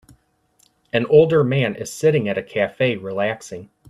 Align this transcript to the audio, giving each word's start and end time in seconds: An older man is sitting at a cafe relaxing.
An 0.91 1.05
older 1.11 1.43
man 1.43 1.75
is 1.75 1.93
sitting 1.93 2.27
at 2.27 2.35
a 2.35 2.41
cafe 2.41 2.95
relaxing. 2.97 3.69